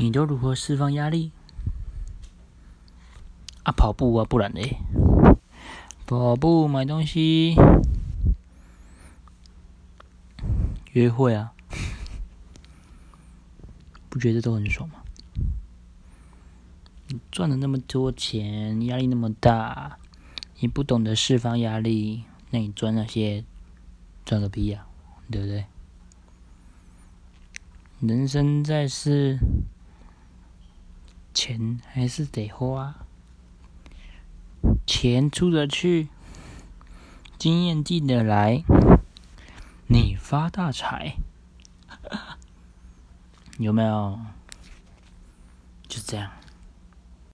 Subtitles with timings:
[0.00, 1.32] 你都如何释放压力？
[3.64, 4.78] 啊，跑步啊，不然嘞？
[6.06, 7.56] 跑步、买东西、
[10.92, 11.52] 约会啊，
[14.08, 15.02] 不觉得都很爽吗？
[17.32, 19.98] 赚了那么多钱，压力那么大，
[20.60, 23.44] 你不懂得释放压力，那你赚那些
[24.24, 24.86] 赚个屁呀，
[25.28, 25.66] 对不对？
[28.00, 29.40] 人生在世，
[31.40, 32.96] 钱还是得花。
[34.84, 36.08] 钱出得去，
[37.38, 38.64] 经验进得来，
[39.86, 41.14] 你发大财，
[43.58, 44.18] 有没有？
[45.86, 46.32] 就这样。